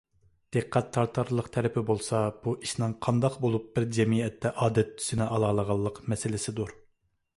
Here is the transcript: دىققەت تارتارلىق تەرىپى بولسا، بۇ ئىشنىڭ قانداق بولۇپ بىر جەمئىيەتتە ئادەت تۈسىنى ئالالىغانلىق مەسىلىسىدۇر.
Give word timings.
دىققەت 0.55 0.87
تارتارلىق 0.95 1.49
تەرىپى 1.57 1.83
بولسا، 1.89 2.21
بۇ 2.47 2.53
ئىشنىڭ 2.67 2.95
قانداق 3.07 3.37
بولۇپ 3.45 3.69
بىر 3.77 3.87
جەمئىيەتتە 3.99 4.53
ئادەت 4.65 4.97
تۈسىنى 4.99 5.29
ئالالىغانلىق 5.37 6.01
مەسىلىسىدۇر. 6.15 6.75